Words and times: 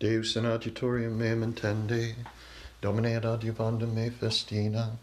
Deus 0.00 0.36
in 0.36 0.44
adiutorium 0.44 1.16
meum 1.16 1.42
intende, 1.42 2.14
Domine 2.80 3.16
ad 3.16 3.24
adiuvandum 3.24 3.92
me 3.94 4.10
festina, 4.10 4.96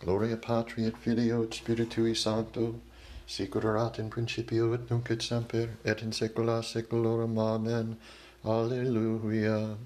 Gloria 0.00 0.36
Patri 0.36 0.84
et 0.84 0.96
Filio 0.98 1.44
et 1.44 1.50
Spiritui 1.50 2.16
Sancto, 2.16 2.80
Sicur 3.24 3.62
erat 3.62 4.00
in 4.00 4.10
principio 4.10 4.72
et 4.72 4.90
nunc 4.90 5.08
et 5.12 5.22
semper, 5.22 5.68
et 5.84 6.02
in 6.02 6.10
saecula 6.10 6.60
saeculorum. 6.60 7.38
Amen. 7.38 7.96
Alleluia. 8.44 9.76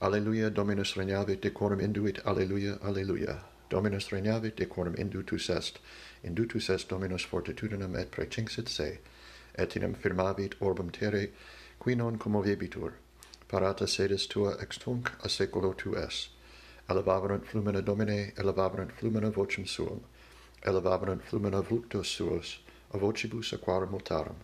Alleluia, 0.00 0.48
Dominus 0.48 0.94
regnavit, 0.94 1.42
decorum 1.42 1.80
induit, 1.80 2.24
Alleluia, 2.24 2.78
Alleluia. 2.82 3.42
Dominus 3.68 4.08
regnavit, 4.08 4.56
decorum 4.56 4.94
indutus 4.94 5.50
est, 5.50 5.78
indutus 6.24 6.70
est 6.70 6.88
Dominus 6.88 7.26
fortitudinem 7.26 7.94
et 7.94 8.10
precinxit 8.10 8.70
se, 8.70 8.98
et 9.54 9.76
inem 9.76 9.94
firmavit 9.94 10.54
orbum 10.62 10.90
terre, 10.90 11.28
qui 11.78 11.94
non 11.94 12.16
commovebitur, 12.16 12.94
parata 13.56 13.86
sedes 13.86 14.26
tua 14.26 14.50
ex 14.60 14.76
tunc 14.76 15.10
a 15.24 15.28
seculo 15.28 15.74
tu 15.74 15.94
es. 15.96 16.28
Elevaverant 16.90 17.46
flumina 17.46 17.80
Domine, 17.82 18.32
elevaverant 18.36 18.92
flumina 18.92 19.30
vocem 19.30 19.66
suum, 19.66 20.02
elevaverant 20.62 21.22
flumina 21.22 21.62
vultus 21.62 22.08
suos, 22.08 22.58
a 22.92 22.98
vocibus 22.98 23.54
aquarum 23.54 23.92
multarum. 23.92 24.36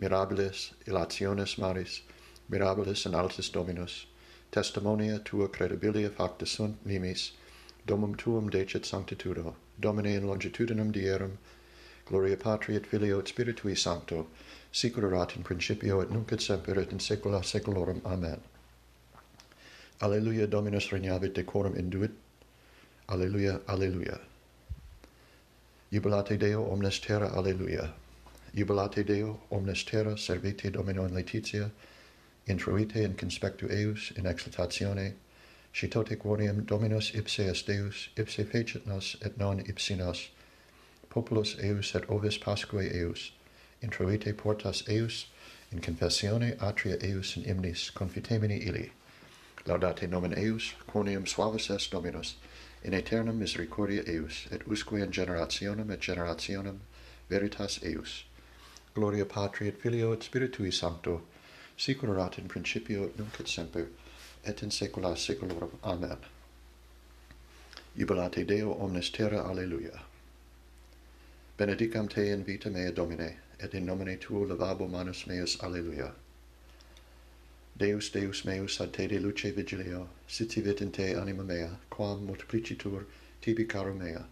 Mirabiles 0.00 0.72
illationes 0.88 1.56
maris, 1.56 2.02
mirabilis 2.50 3.06
in 3.06 3.14
altis 3.14 3.48
Dominus, 3.48 4.06
testimonia 4.50 5.22
tua 5.24 5.48
credibilia 5.48 6.10
facta 6.10 6.44
sunt 6.44 6.84
mimis, 6.84 7.30
domum 7.86 8.16
tuum 8.16 8.50
decet 8.50 8.82
sanctitudo, 8.82 9.54
Domine 9.80 10.16
in 10.16 10.26
longitudinem 10.26 10.90
dierum, 10.90 11.38
Gloria 12.06 12.36
Patri 12.36 12.76
et 12.76 12.86
Filio 12.86 13.18
et 13.20 13.26
Spiritui 13.26 13.76
Sancto, 13.76 14.26
sicur 14.72 15.04
erat 15.04 15.36
in 15.36 15.42
principio 15.42 16.00
et 16.00 16.10
nunc 16.10 16.32
et 16.32 16.40
semper 16.40 16.78
et 16.78 16.92
in 16.92 16.98
saecula 16.98 17.42
saeculorum. 17.42 18.00
Amen. 18.04 18.40
Alleluia 20.00 20.46
Dominus 20.46 20.88
regnavit 20.88 21.34
decorum 21.34 21.74
induit. 21.76 22.10
Alleluia, 23.08 23.60
alleluia. 23.68 24.18
Jubilate 25.92 26.38
Deo 26.38 26.64
omnes 26.72 26.98
terra, 26.98 27.30
alleluia. 27.36 27.92
Jubilate 28.54 29.04
Deo 29.04 29.40
omnes 29.50 29.84
terra, 29.84 30.16
servite 30.16 30.72
Domino 30.72 31.04
in 31.04 31.14
laetitia, 31.14 31.70
intruite 32.46 32.96
in 32.96 33.14
conspectu 33.14 33.70
eius 33.70 34.10
in 34.16 34.24
exultatione, 34.24 35.14
scitote 35.72 36.16
quonium 36.16 36.64
Dominus 36.66 37.14
ipse 37.14 37.40
est 37.40 37.66
Deus, 37.66 38.08
ipse 38.16 38.44
fecit 38.44 38.86
nos 38.86 39.16
et 39.22 39.36
non 39.38 39.60
ipsi 39.60 39.96
nos, 39.96 40.30
populus 41.12 41.56
eius 41.60 41.94
et 41.94 42.08
ovis 42.08 42.38
pasque 42.38 42.72
eius, 42.80 43.32
introite 43.82 44.32
portas 44.32 44.82
eius, 44.88 45.26
in 45.70 45.80
confessione 45.80 46.56
atria 46.56 46.96
eius 47.04 47.36
in 47.36 47.44
imnis 47.44 47.90
confitemini 47.90 48.58
illi. 48.66 48.90
Laudate 49.66 50.08
nomen 50.08 50.32
eius, 50.38 50.72
quonium 50.88 51.26
suavis 51.26 51.68
est 51.70 51.90
Dominus, 51.90 52.36
in 52.82 52.94
aeternam 52.94 53.38
misericordia 53.38 54.02
eius, 54.06 54.46
et 54.50 54.66
usque 54.66 54.94
in 54.94 55.12
generationem 55.12 55.90
et 55.90 56.00
generationem 56.00 56.78
veritas 57.28 57.78
eius. 57.82 58.24
Gloria 58.94 59.26
Patri 59.26 59.68
et 59.68 59.78
Filio 59.82 60.12
et 60.12 60.20
Spiritui 60.20 60.72
Sancto, 60.72 61.20
sic 61.76 62.02
erat 62.02 62.38
in 62.38 62.48
principio 62.48 63.10
nunc 63.18 63.38
et 63.38 63.48
semper, 63.48 63.88
et 64.44 64.62
in 64.62 64.70
saecula 64.70 65.14
saeculorum. 65.14 65.76
Amen. 65.84 66.16
Jubilate 67.98 68.46
Deo 68.46 68.72
omnes 68.80 69.10
terra, 69.10 69.44
Alleluia 69.50 70.00
benedicam 71.62 72.08
te 72.08 72.28
in 72.32 72.42
vita 72.42 72.68
mea 72.68 72.90
domine 72.90 73.36
et 73.60 73.72
in 73.72 73.86
nomine 73.86 74.16
tuo 74.18 74.44
lavabo 74.44 74.88
manus 74.90 75.26
meus 75.28 75.56
alleluia. 75.62 76.10
Deus 77.76 78.10
Deus 78.10 78.44
meus 78.44 78.80
ad 78.80 78.92
te 78.92 79.06
de 79.06 79.20
luce 79.20 79.52
vigilio 79.52 80.08
sitivit 80.28 80.80
in 80.80 80.90
te 80.90 81.14
anima 81.14 81.44
mea 81.44 81.78
quam 81.88 82.26
multiplicitur 82.26 83.04
tibi 83.40 83.64
caro 83.64 83.94
mea 83.94 84.24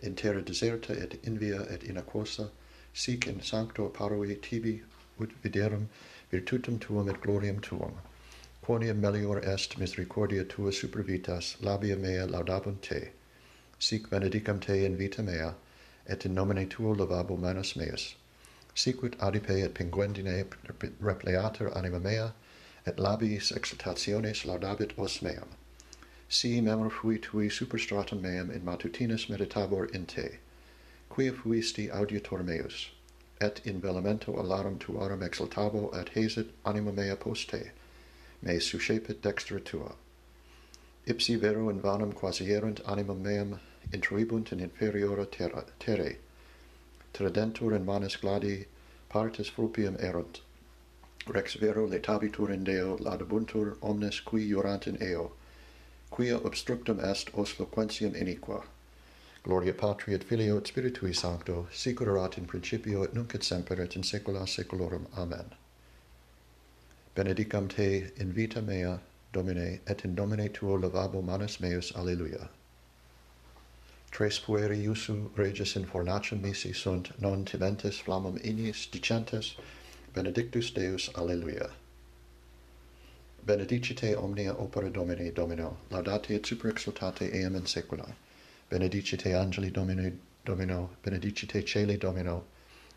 in 0.00 0.14
terra 0.14 0.40
deserta 0.42 0.92
et 0.92 1.20
invia 1.24 1.66
et 1.68 1.82
in 1.82 1.96
aquosa 1.96 2.50
sic 2.94 3.26
in 3.26 3.40
sancto 3.40 3.88
parui 3.88 4.40
tibi 4.40 4.80
ut 5.18 5.32
viderem 5.42 5.88
virtutum 6.30 6.78
tuam 6.78 7.08
et 7.08 7.20
gloriam 7.20 7.58
tuam 7.60 7.96
quoniam 8.62 9.00
melior 9.00 9.40
est 9.44 9.76
misericordia 9.76 10.44
tua 10.44 10.70
super 10.70 11.02
vitas 11.02 11.56
labia 11.60 11.96
mea 11.96 12.28
laudabunt 12.28 12.80
te. 12.80 13.10
Sic 13.80 14.08
benedicam 14.08 14.60
te 14.60 14.84
in 14.84 14.96
vita 14.96 15.20
mea 15.20 15.56
et 16.10 16.26
in 16.26 16.34
nomine 16.34 16.68
tuo 16.68 16.92
lavabo 16.94 17.38
manus 17.38 17.76
meus. 17.76 18.16
Sicut 18.74 19.16
adipe 19.20 19.62
et 19.64 19.74
pinguendine 19.74 20.44
repleater 21.00 21.76
anima 21.76 22.00
mea, 22.00 22.32
et 22.84 22.96
labiis 22.96 23.52
exultationes 23.52 24.44
laudabit 24.44 24.98
os 24.98 25.22
meam. 25.22 25.48
Si 26.28 26.60
memor 26.60 26.90
fui 26.90 27.18
tui 27.18 27.48
superstratum 27.48 28.20
meam 28.20 28.50
in 28.50 28.62
matutinus 28.62 29.28
meditabor 29.28 29.88
in 29.94 30.06
te, 30.06 30.38
quia 31.08 31.32
fuisti 31.32 31.90
auditor 31.90 32.42
meus, 32.42 32.90
et 33.40 33.60
in 33.64 33.80
velamento 33.80 34.36
alarum 34.38 34.78
tuarum 34.78 35.20
exultabo 35.20 35.94
et 35.94 36.10
hesit 36.10 36.50
anima 36.64 36.92
mea 36.92 37.16
post 37.16 37.50
te, 37.50 37.70
me 38.42 38.58
suscepit 38.58 39.22
dextra 39.22 39.64
tua 39.64 39.94
ipsi 41.10 41.36
vero 41.36 41.68
in 41.70 41.80
vanum 41.80 42.12
quasi 42.12 42.44
erunt 42.52 42.80
animum 42.86 43.22
meam 43.22 43.58
intruibunt 43.92 44.52
in 44.52 44.60
inferiora 44.60 45.26
terra, 45.30 45.64
terrae, 45.80 46.16
tradentur 47.12 47.74
in 47.74 47.84
manis 47.84 48.16
gladi 48.16 48.66
partes 49.08 49.50
frupium 49.50 49.96
erunt. 49.96 50.40
Rex 51.26 51.54
vero 51.54 51.86
letabitur 51.86 52.50
in 52.50 52.64
Deo, 52.64 52.96
laudabuntur 52.96 53.76
omnes 53.82 54.20
qui 54.20 54.48
jurant 54.48 54.86
in 54.86 55.02
eo, 55.02 55.32
quia 56.10 56.38
obstructum 56.38 57.00
est 57.00 57.30
os 57.34 57.54
loquentium 57.58 58.14
iniqua. 58.14 58.62
Gloria 59.42 59.72
Patri 59.72 60.14
et 60.14 60.22
Filio 60.22 60.58
et 60.58 60.64
Spiritui 60.64 61.14
Sancto, 61.14 61.66
sic 61.72 62.00
erat 62.00 62.38
in 62.38 62.46
principio 62.46 63.02
et 63.02 63.14
nunc 63.14 63.34
et 63.34 63.42
semper 63.42 63.80
et 63.80 63.96
in 63.96 64.02
saecula 64.02 64.46
saeculorum. 64.46 65.06
Amen. 65.16 65.54
Benedicam 67.14 67.68
te 67.68 68.10
in 68.16 68.32
vita 68.32 68.60
mea 68.60 69.00
Domine, 69.32 69.78
et 69.86 70.04
in 70.04 70.16
Domine 70.16 70.48
tuo 70.48 70.76
lavabo 70.76 71.22
manus 71.22 71.60
meus, 71.60 71.92
alleluia. 71.92 72.48
Tres 74.10 74.40
pueri 74.40 74.82
iusum 74.84 75.30
regis 75.36 75.76
in 75.76 75.86
fornacem 75.86 76.40
misi 76.42 76.72
sunt, 76.72 77.12
non 77.20 77.44
timentes 77.44 78.00
flammam 78.00 78.40
ignis 78.44 78.88
dicentes, 78.90 79.54
benedictus 80.12 80.72
Deus, 80.72 81.08
alleluia. 81.14 81.70
Benedicite 83.46 84.16
omnia 84.16 84.52
opera 84.58 84.90
Domini 84.90 85.30
Domino, 85.30 85.76
laudate 85.90 86.34
et 86.34 86.44
super 86.44 86.72
exultate 86.72 87.32
eam 87.32 87.54
in 87.54 87.66
saecula. 87.66 88.12
Benedicite 88.68 89.32
angeli 89.32 89.70
Domini 89.70 90.12
Domino, 90.44 90.90
benedicite 91.04 91.64
celi 91.64 91.96
Domino, 91.96 92.44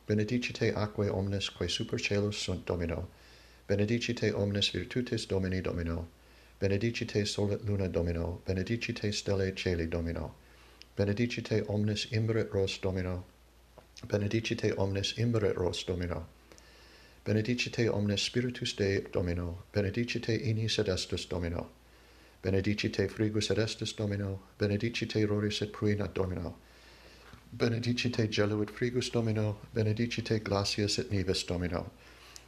benedicite 0.07 0.73
aquae 0.73 1.09
omnes 1.13 1.49
quae 1.49 1.67
super 1.67 1.99
celus 1.99 2.37
sunt 2.37 2.65
Domino, 2.65 3.07
benedicite 3.67 4.33
omnes 4.33 4.71
virtutes 4.71 5.27
Domini 5.27 5.61
Domino, 5.61 6.07
benedicite 6.59 7.25
solet 7.25 7.63
luna 7.65 7.87
domino, 7.87 8.41
benedicite 8.45 9.11
stelle 9.11 9.53
celi 9.55 9.87
domino, 9.87 10.33
benedicite 10.95 11.63
omnes 11.67 12.07
imbret 12.11 12.51
ros 12.53 12.77
domino, 12.79 13.23
benedicite 14.07 14.73
omnes 14.77 15.13
imbret 15.17 15.55
ros 15.55 15.83
domino, 15.83 16.27
benedicite 17.25 17.89
omnes 17.89 18.21
spiritus 18.21 18.73
Dei 18.73 19.01
domino, 19.11 19.63
benedicite 19.71 20.33
ini 20.33 20.67
sedestus 20.67 21.25
domino, 21.27 21.69
benedicite 22.41 23.07
frigus 23.07 23.47
sedestus 23.47 23.93
domino, 23.95 24.39
benedicite 24.57 25.25
roris 25.25 25.61
et 25.61 25.71
pruina 25.71 26.07
domino, 26.07 26.57
benedicite 27.57 28.27
gelo 28.29 28.61
et 28.61 28.69
frigus 28.69 29.09
domino, 29.09 29.57
benedicite 29.73 30.39
glacias 30.43 30.97
et 30.99 31.11
nives 31.11 31.43
domino, 31.43 31.91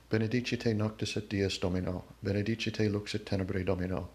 benedicite 0.09 0.73
noctis 0.75 1.17
et 1.17 1.29
dies 1.29 1.57
Domino, 1.57 2.03
benedicite 2.23 2.89
lux 2.91 3.15
et 3.15 3.25
tenebrae 3.25 3.63
Domino, 3.63 4.09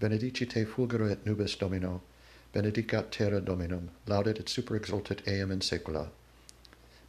benedicite 0.00 0.64
fulgere 0.64 1.10
et 1.10 1.24
nubes 1.24 1.56
Domino, 1.58 2.02
benedicat 2.52 3.10
terra 3.10 3.40
Dominum, 3.40 3.90
laudet 4.06 4.38
et 4.38 4.48
super 4.48 4.76
exultet 4.76 5.26
eam 5.26 5.50
in 5.50 5.60
saecula. 5.60 6.08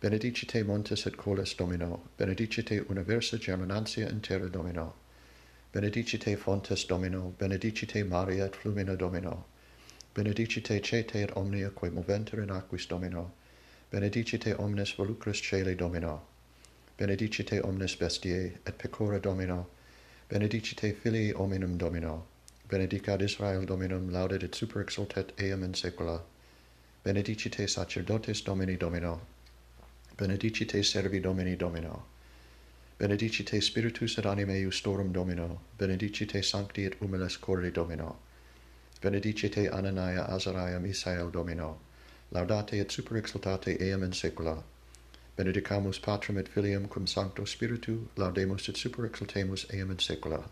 Benedicite 0.01 0.65
montes 0.65 1.05
et 1.05 1.15
coles 1.15 1.53
Domino, 1.53 2.01
benedicite 2.17 2.85
universa 2.89 3.37
germinantia 3.37 4.09
in 4.09 4.19
terra 4.19 4.49
Domino, 4.49 4.93
benedicite 5.71 6.35
fontes 6.37 6.85
Domino, 6.85 7.33
benedicite 7.37 8.03
maria 8.03 8.45
et 8.45 8.55
flumina 8.55 8.95
Domino, 8.97 9.45
benedicite 10.15 10.81
cete 10.81 11.15
et 11.15 11.37
omnia 11.37 11.69
quae 11.69 11.91
moventur 11.91 12.41
in 12.41 12.49
aquis 12.49 12.87
Domino, 12.87 13.31
benedicite 13.91 14.59
omnes 14.59 14.95
volucres 14.95 15.39
celi 15.39 15.75
Domino, 15.75 16.21
benedicite 16.97 17.61
omnes 17.63 17.95
bestiae, 17.95 18.57
et 18.65 18.77
pecora 18.77 19.19
domino, 19.19 19.67
benedicite 20.29 20.93
filii 20.93 21.31
hominum 21.33 21.77
domino, 21.77 22.25
benedicat 22.69 23.21
Israel 23.21 23.65
dominum 23.65 24.09
laudet 24.09 24.43
et 24.43 24.55
super 24.55 24.81
exultet 24.81 25.31
eam 25.39 25.63
in 25.63 25.73
saecula, 25.73 26.21
benedicite 27.03 27.67
sacerdotes 27.69 28.41
domini 28.41 28.75
domino, 28.75 29.21
benedicite 30.17 30.83
servi 30.83 31.19
domini 31.19 31.55
domino, 31.55 32.03
benedicite 32.97 33.61
spiritus 33.61 34.17
et 34.17 34.25
anime 34.25 34.59
iustorum 34.59 35.11
domino, 35.13 35.61
benedicite 35.77 36.43
sancti 36.43 36.85
et 36.85 36.99
humiles 36.99 37.37
corde 37.39 37.71
domino, 37.71 38.17
benedicite 39.01 39.69
Anania 39.69 40.27
Azariah 40.27 40.79
Misael 40.79 41.31
domino, 41.31 41.77
laudate 42.31 42.79
et 42.81 42.91
super 42.91 43.17
exultate 43.17 43.79
eam 43.79 44.01
in 44.03 44.11
saecula, 44.11 44.63
benedicamus 45.37 46.01
patrem 46.01 46.37
et 46.37 46.47
filium 46.47 46.87
cum 46.87 47.05
sancto 47.05 47.45
spiritu 47.45 48.09
laudemus 48.15 48.67
et 48.69 48.77
super 48.77 49.05
exultemus 49.05 49.65
eam 49.73 49.91
in 49.91 49.97
saecula. 49.97 50.49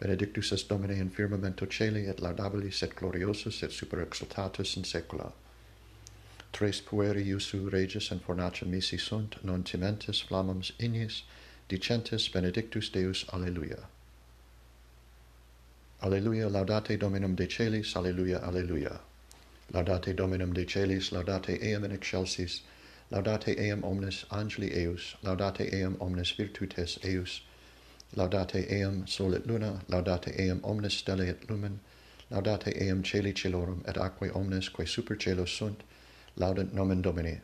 Benedictus 0.00 0.52
est 0.52 0.68
domine 0.68 0.90
in 0.90 1.10
firmamento 1.10 1.66
celi 1.70 2.06
et 2.08 2.20
laudabilis 2.20 2.82
et 2.82 2.94
gloriosus 2.96 3.62
et 3.62 3.70
super 3.70 3.98
exultatus 4.04 4.76
in 4.76 4.82
saecula. 4.82 5.32
Tres 6.52 6.80
pueri 6.80 7.24
iusu 7.24 7.70
regis 7.70 8.10
and 8.10 8.20
fornace 8.22 8.64
misi 8.64 8.98
sunt 8.98 9.42
non 9.44 9.62
timentes 9.62 10.22
flammam 10.22 10.62
ignis 10.78 11.22
dicentes 11.68 12.28
benedictus 12.28 12.90
deus 12.90 13.24
alleluia. 13.32 13.86
Alleluia 16.02 16.48
laudate 16.48 16.98
dominum 16.98 17.34
de 17.34 17.46
celis 17.46 17.94
alleluia 17.96 18.40
alleluia. 18.42 19.00
Laudate 19.72 20.14
dominum 20.14 20.52
de 20.52 20.64
celis 20.64 21.10
laudate 21.10 21.62
eam 21.62 21.84
in 21.84 21.92
excelsis 21.92 22.60
laudate 23.14 23.54
eam 23.60 23.84
omnes 23.84 24.24
angeli 24.30 24.68
eus, 24.84 25.16
laudate 25.22 25.72
eam 25.72 25.96
omnes 26.00 26.32
virtutes 26.38 26.98
eus, 27.04 27.42
laudate 28.16 28.62
eam 28.76 29.06
sol 29.06 29.34
et 29.34 29.46
luna, 29.46 29.68
laudate 29.88 30.32
eam 30.44 30.60
omnes 30.64 30.96
stellae 31.02 31.28
et 31.28 31.48
lumen, 31.50 31.78
laudate 32.30 32.72
eam 32.86 33.04
celi 33.04 33.32
celorum 33.32 33.84
et 33.86 34.00
aquae 34.06 34.32
omnes 34.34 34.68
quae 34.68 34.86
super 34.86 35.14
celos 35.14 35.56
sunt, 35.58 35.84
laudant 36.36 36.74
nomen 36.74 37.02
Domini. 37.02 37.40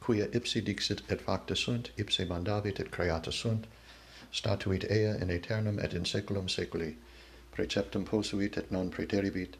Quia 0.00 0.26
ipsi 0.34 0.60
dixit 0.60 1.02
et 1.08 1.22
facta 1.22 1.54
sunt, 1.54 1.92
ipse 1.96 2.26
mandavit 2.26 2.80
et 2.80 2.90
creata 2.90 3.30
sunt, 3.30 3.68
statuit 4.32 4.90
ea 4.90 5.14
in 5.22 5.30
aeternum 5.30 5.78
et 5.78 5.94
in 5.94 6.04
saeculum 6.04 6.48
saeculi. 6.48 6.96
Preceptum 7.52 8.04
posuit 8.04 8.56
et 8.56 8.72
non 8.72 8.90
preteribit, 8.90 9.56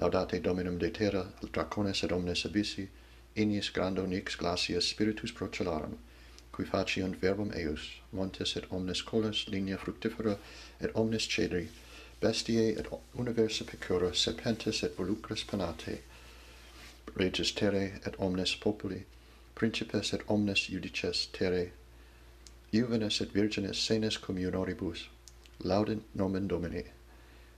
laudate 0.00 0.42
Dominum 0.42 0.78
de 0.78 0.90
terra, 0.90 1.26
dracones 1.52 2.02
et 2.02 2.10
omnes 2.10 2.44
abissi, 2.44 2.88
ignis 3.36 3.70
grando 3.70 4.06
nix 4.06 4.36
glacius 4.36 4.88
spiritus 4.88 5.30
procellarum, 5.30 5.98
qui 6.52 6.64
faciunt 6.64 7.20
verbum 7.20 7.52
eius, 7.54 8.00
montes 8.12 8.56
et 8.56 8.64
omnes 8.72 9.02
colas 9.02 9.46
linea 9.48 9.76
fructifera 9.76 10.38
et 10.80 10.90
omnes 10.94 11.26
cedri, 11.28 11.68
bestiae 12.20 12.78
et 12.78 12.86
universa 13.14 13.64
pecora 13.64 14.14
serpentes 14.14 14.82
et 14.82 14.96
volucres 14.96 15.44
penate, 15.44 15.98
regis 17.14 17.52
terre 17.52 18.00
et 18.06 18.16
omnes 18.18 18.54
populi, 18.60 19.04
principes 19.54 20.12
et 20.14 20.22
omnes 20.28 20.56
judices 20.56 21.26
terre, 21.32 21.72
juvenes 22.72 23.20
et 23.20 23.32
virgines 23.32 23.74
senes 23.74 24.16
communoribus, 24.16 25.08
laudent 25.62 26.02
nomen 26.14 26.48
Domini, 26.48 26.84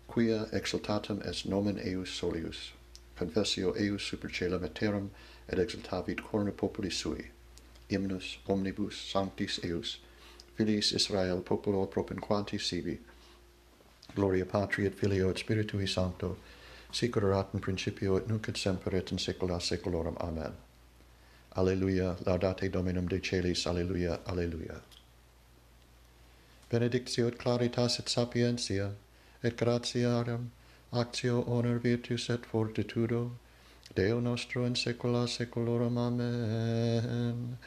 quia 0.09 0.49
exultatum 0.53 1.23
est 1.25 1.47
nomen 1.47 1.79
eius 1.79 2.11
solius 2.11 2.73
confessio 3.19 3.75
eius 3.77 4.03
super 4.03 4.31
celum 4.31 4.65
et 4.65 4.75
terram, 4.75 5.11
et 5.49 5.59
exultavit 5.59 6.23
cornu 6.23 6.53
populi 6.53 6.91
sui. 6.91 7.31
Imnus 7.91 8.39
omnibus 8.49 8.97
sanctis 9.13 9.59
eius, 9.65 9.99
filiis 10.57 10.93
Israel 10.93 11.41
populo 11.41 11.87
propinquanti 11.87 12.59
sibi, 12.59 12.99
gloria 14.15 14.45
patri 14.45 14.87
et 14.87 14.95
filio 14.95 15.31
et 15.31 15.37
spiritui 15.39 15.89
sancto, 15.89 16.37
sicur 16.93 17.25
erat 17.25 17.55
in 17.55 17.61
principio 17.61 18.17
et 18.17 18.29
nunc 18.29 18.49
et 18.49 18.57
semper 18.57 18.95
et 18.95 19.13
in 19.13 19.19
saecula 19.19 19.61
saeculorum. 19.61 20.17
Amen. 20.21 20.53
Alleluia, 21.57 22.17
laudate 22.27 22.71
Dominum 22.71 23.09
de 23.09 23.19
celis, 23.21 23.67
alleluia, 23.67 24.21
alleluia. 24.27 24.81
Benedictio 26.71 27.27
et 27.29 27.39
claritas 27.39 27.99
et 27.99 28.09
sapientia, 28.09 28.93
et 29.43 29.57
gratiarum, 29.57 30.51
actio 30.93 31.45
honor 31.47 31.79
virtus 31.79 32.31
et 32.31 32.47
fortitudo 32.47 33.31
Deo 33.95 34.21
nostro 34.21 34.65
in 34.65 34.75
saecula 34.75 35.27
saeculorum 35.27 35.99
amen. 35.99 37.59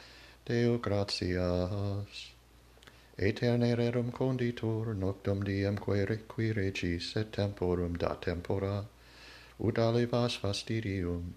Deo 0.46 0.78
gratias. 0.78 2.30
Aeterne 3.18 3.76
rerum 3.76 4.10
conditor 4.12 4.94
noctum 4.94 5.44
diem 5.44 5.76
quae 5.76 6.06
requi 6.06 6.54
regis 6.56 7.16
et 7.16 7.32
temporum 7.32 7.98
da 7.98 8.14
tempora. 8.14 8.86
Ut 9.60 9.74
alevas 9.74 10.38
fastidium 10.38 11.34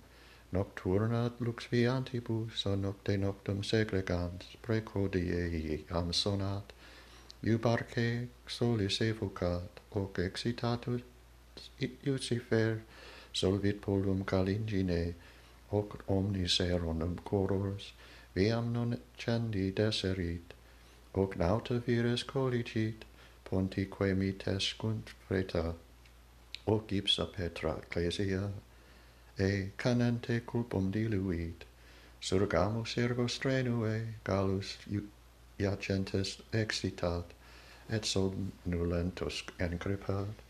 nocturna 0.54 1.34
lux 1.40 1.68
viantibus 1.68 2.66
o 2.66 2.76
nocte 2.76 3.18
noctum 3.18 3.64
segregans 3.64 4.56
precodie 4.62 5.84
am 5.92 6.14
sonat. 6.14 6.72
Iubarque 7.44 8.28
solis 8.48 9.02
evocat 9.02 9.84
hoc 9.92 10.20
excitatus 10.20 11.02
Lucifer 12.06 12.82
solvit 13.34 13.82
polum 13.82 14.24
calingine 14.26 15.14
hoc 15.72 16.04
omnis 16.08 16.60
eronum 16.60 17.18
corors 17.24 17.92
viam 18.36 18.72
non 18.74 18.98
cendi 19.18 19.72
deserit 19.74 20.54
hoc 21.14 21.36
nauta 21.38 21.80
vires 21.80 22.24
colicit 22.24 23.04
pontique 23.44 24.14
mitescunt 24.22 25.14
freta 25.28 25.76
hoc 26.68 26.88
ipsa 26.92 27.26
petra 27.26 27.78
ecclesia 27.82 28.52
e 29.38 29.72
canente 29.78 30.40
culpum 30.46 30.92
diluit 30.92 31.64
surgamus 32.22 32.98
ergo 32.98 33.28
strenue 33.28 33.98
gallus 34.24 34.78
iacentes 35.60 36.42
excitat 36.52 37.26
et 37.90 38.04
sol 38.06 38.34
nulentus 38.66 39.44
encrepat. 39.60 40.45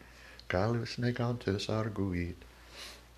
Gallus 0.48 0.98
negantes 0.98 1.68
arguit, 1.70 2.38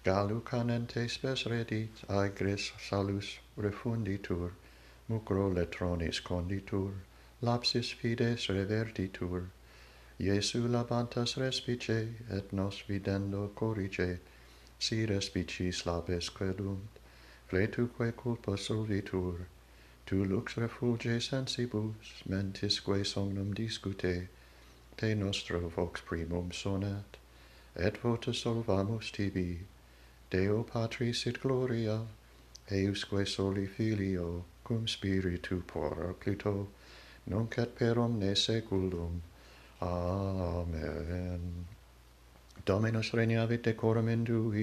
Gallu 0.05 0.41
canente 0.41 1.09
spes 1.09 1.43
redit, 1.43 1.89
aegris 2.09 2.71
salus 2.79 3.39
refunditur, 3.57 4.51
mucro 5.09 5.53
letronis 5.53 6.21
conditur, 6.23 6.93
lapsis 7.41 7.93
fides 7.93 8.47
revertitur, 8.47 9.49
Iesu 10.19 10.67
labantas 10.69 11.35
respice, 11.35 12.07
et 12.31 12.53
nos 12.53 12.81
videndo 12.87 13.49
corice, 13.53 14.19
si 14.79 15.05
respicis 15.05 15.85
labes 15.85 16.29
credunt, 16.29 16.87
fletuque 17.49 18.15
culpa 18.15 18.57
solvitur, 18.57 19.45
tu 20.05 20.23
lux 20.23 20.55
refuge 20.55 21.19
sensibus, 21.21 22.23
mentisque 22.25 23.05
somnum 23.05 23.53
discute, 23.53 24.29
te 24.97 25.13
nostro 25.13 25.69
vox 25.69 26.01
primum 26.01 26.51
sonat, 26.51 27.17
et 27.77 27.97
vota 28.03 28.33
solvamus 28.33 29.11
tibi. 29.11 29.59
Deo 30.29 30.63
Patris 30.63 31.25
et 31.27 31.39
Gloria, 31.39 32.01
eusque 32.71 33.25
soli 33.25 33.67
Filio, 33.67 34.43
cum 34.63 34.87
Spiritu 34.87 35.61
Paraclito, 35.61 36.67
nunc 37.27 37.57
et 37.57 37.75
per 37.75 37.99
omne 37.99 38.35
saeculum. 38.35 39.21
Amen. 39.81 41.65
Dominus 42.65 43.11
regnavit 43.11 43.61
decorum 43.63 44.09
induit. 44.09 44.57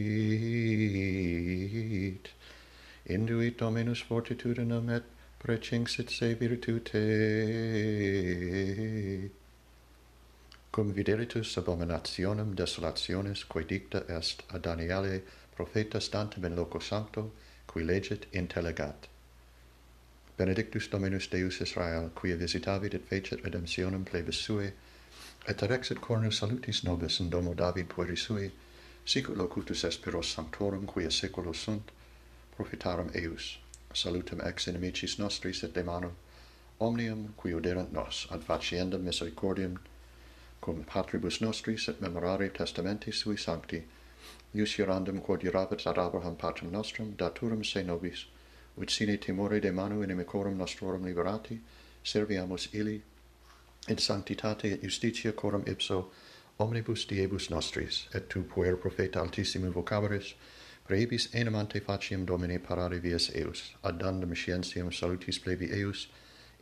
Induit 3.07 3.57
Dominus 3.57 4.03
fortitudinem 4.03 4.91
et 4.91 5.05
precinxit 5.39 6.11
se 6.11 6.35
virtute 6.35 7.01
cum 10.75 10.93
videritus 10.93 11.57
abominationem 11.57 12.55
desolationis 12.55 13.45
quae 13.45 13.65
dicta 13.65 14.05
est 14.09 14.43
a 14.47 14.59
Daniele 14.59 15.23
profeta 15.57 16.01
stantem 16.01 16.45
in 16.45 16.57
loco 16.57 16.79
sancto, 16.79 17.31
qui 17.67 17.85
legit 17.85 18.27
intelegat. 18.31 19.09
Benedictus 20.37 20.89
Dominus 20.89 21.29
Deus 21.29 21.61
Israel, 21.61 22.11
quia 22.15 22.37
visitavit 22.37 22.95
et 22.95 23.07
fecit 23.09 23.45
redemptionem 23.45 24.05
plebis 24.05 24.37
sui, 24.37 24.73
et 25.47 25.63
erexit 25.63 26.01
cornus 26.01 26.39
salutis 26.39 26.83
nobis 26.83 27.21
in 27.21 27.31
domo 27.31 27.55
David 27.55 27.87
pueri 27.87 28.17
sui, 28.17 28.51
sicut 29.05 29.37
locutus 29.37 29.85
espiros 29.85 30.35
sanctorum 30.35 30.87
quia 30.87 31.11
seculos 31.11 31.57
sunt, 31.57 31.91
profitarum 32.57 33.11
eius, 33.15 33.59
salutem 33.93 34.41
ex 34.41 34.67
inimicis 34.67 35.19
nostris 35.19 35.63
et 35.63 35.73
demanum, 35.73 36.17
omnium 36.81 37.33
qui 37.37 37.55
uderant 37.55 37.93
nos 37.93 38.27
ad 38.31 38.43
faciendam 38.43 39.03
misericordiam 39.03 39.79
cum 40.65 40.83
patribus 40.85 41.41
nostris 41.41 41.89
et 41.89 42.01
memorare 42.01 42.49
testamenti 42.49 43.13
sui 43.13 43.37
sancti, 43.37 43.83
ius 44.55 44.77
iurandum 44.79 45.21
quod 45.21 45.43
iurabit 45.43 45.87
ad 45.87 45.99
Abraham 45.99 46.37
patrum 46.37 46.71
nostrum, 46.73 47.13
daturum 47.19 47.63
se 47.65 47.83
nobis, 47.83 48.25
ut 48.81 48.91
sine 48.91 49.19
timore 49.19 49.61
de 49.61 49.71
manu 49.71 50.01
inimicorum 50.03 50.57
nostrorum 50.57 51.05
liberati, 51.05 51.59
serviamus 52.03 52.69
illi, 52.73 53.03
in 53.89 53.99
sanctitate 53.99 54.73
et 54.73 54.83
justitia 54.83 55.33
coram 55.33 55.65
ipso, 55.67 56.11
omnibus 56.59 57.05
diebus 57.05 57.51
nostris, 57.51 58.09
et 58.15 58.31
tu 58.31 58.43
puer 58.43 58.77
profeta 58.77 59.21
altissimi 59.21 59.69
vocabaris, 59.69 60.33
praebis 60.89 61.29
enim 61.35 61.55
ante 61.57 61.81
faciam 61.81 62.25
Domine 62.25 62.59
parare 62.59 63.01
vias 63.01 63.29
eus, 63.35 63.75
ad 63.83 64.01
dandum 64.01 64.33
scientiam 64.33 64.91
salutis 64.91 65.39
plebi 65.39 65.71
eus, 65.83 66.09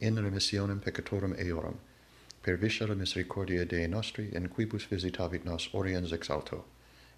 in 0.00 0.16
remissionem 0.16 0.80
peccatorum 0.80 1.38
eorum, 1.38 1.78
per 2.42 2.56
viscera 2.56 2.94
misericordia 2.94 3.64
Dei 3.64 3.86
nostri, 3.86 4.30
in 4.34 4.48
quibus 4.48 4.86
visitavit 4.90 5.44
nos 5.44 5.68
oriens 5.72 6.12
ex 6.12 6.28
alto, 6.28 6.64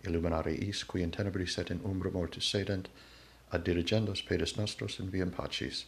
illuminare 0.05 0.53
is, 0.53 0.85
qui 0.85 1.03
in 1.03 1.11
tenebris 1.11 1.59
et 1.59 1.71
in 1.71 1.81
umbra 1.83 2.11
mortis 2.11 2.45
sedent, 2.45 2.89
ad 3.51 3.65
dirigendos 3.65 4.23
pedes 4.23 4.57
nostros 4.57 4.99
in 4.99 5.11
viam 5.11 5.31
pacis. 5.31 5.87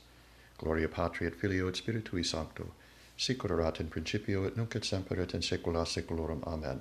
Gloria 0.59 0.89
Patri 0.89 1.27
et 1.27 1.35
Filio 1.35 1.69
et 1.69 1.77
Spiritui 1.77 2.25
Sancto, 2.25 2.73
sic 3.17 3.45
erat 3.45 3.81
in 3.81 3.89
principio 3.89 4.45
et 4.45 4.57
nunc 4.57 4.75
et 4.75 4.85
semper 4.85 5.21
et 5.21 5.35
in 5.35 5.43
saecula 5.43 5.85
saeculorum. 5.85 6.43
Amen. 6.47 6.81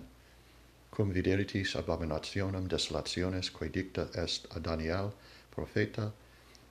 Cum 0.92 1.12
videritis 1.12 1.76
ab 1.76 1.90
abominationem 1.90 2.70
desolationes 2.70 3.52
quae 3.52 3.68
dicta 3.70 4.08
est 4.16 4.48
a 4.56 4.60
Daniel, 4.60 5.14
profeta, 5.52 6.14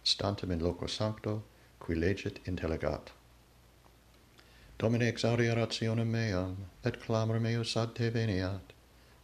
stantem 0.03 0.50
in 0.50 0.61
loco 0.61 0.87
sancto, 0.87 1.43
qui 1.79 1.95
legit 1.95 2.41
intelligat. 2.47 3.12
Domine 4.85 5.11
exaudia 5.11 5.57
rationem 5.57 6.11
meam, 6.11 6.67
et 6.85 7.00
clamor 7.00 7.41
meus 7.41 7.75
ad 7.75 7.95
te 7.95 8.11
veniat. 8.11 8.75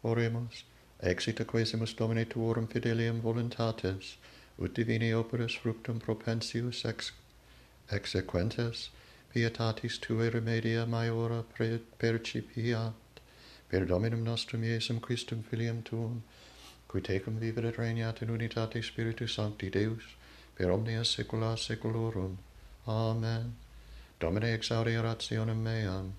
Oremus, 0.03 0.63
exita 1.03 1.45
quesimus 1.45 1.95
Domine 1.95 2.25
tuorum 2.25 2.67
fidelium 2.67 3.21
voluntates, 3.21 4.17
ut 4.59 4.73
divini 4.73 5.13
operas 5.13 5.53
fructum 5.53 6.01
propensius 6.01 6.83
ex 6.87 7.13
exequentes, 7.91 8.89
pietatis 9.35 10.01
tuae 10.01 10.31
remedia 10.31 10.87
maiora 10.87 11.45
percipiat, 11.99 13.21
per 13.69 13.85
Dominum 13.85 14.25
nostrum 14.25 14.63
Iesum 14.63 14.99
Christum 14.99 15.43
filium 15.43 15.83
tuum, 15.85 16.23
qui 16.89 17.03
tecum 17.03 17.39
vivet 17.39 17.67
et 17.67 17.77
regnat 17.77 18.23
in 18.23 18.31
unitate 18.31 18.83
Spiritus 18.83 19.35
Sancti 19.35 19.69
Deus, 19.69 20.15
per 20.55 20.71
omnia 20.71 21.03
saecula 21.03 21.59
saeculorum. 21.59 22.39
Amen. 22.89 23.57
Domine 24.21 24.53
exaudi 24.53 24.97
orationem 25.01 25.63
meam, 25.63 26.13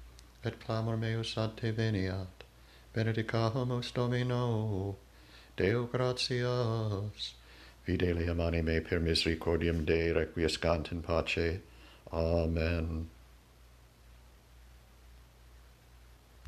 et 0.43 0.59
clamor 0.59 0.97
meus 0.97 1.37
ad 1.37 1.55
te 1.57 1.71
veniat. 1.71 2.43
Benedicamus 2.95 3.93
Domino, 3.93 4.95
Deo 5.55 5.85
gratias. 5.85 7.33
Fidelium 7.85 8.39
anime 8.41 8.81
per 8.81 8.99
misericordiam 8.99 9.85
Dei 9.85 10.11
requiescant 10.11 10.91
in 10.91 11.03
pace. 11.03 11.61
Amen. 12.11 13.07